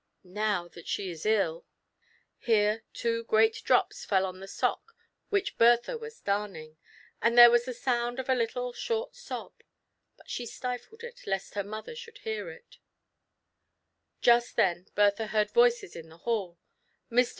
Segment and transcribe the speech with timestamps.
[0.23, 1.67] Now that she is ill
[2.47, 4.95] "—here two great drops fell on the sock
[5.29, 6.77] which Bertha was darning,
[7.21, 9.53] and there was the sound of a little short sob,
[10.17, 12.79] but she stifled it lest her mother should hear it.
[14.23, 14.49] TRIALS AND TROUBLES.
[14.49, 16.57] 77 Just then Bertha heard voices in the hall.
[17.11, 17.29] Mr.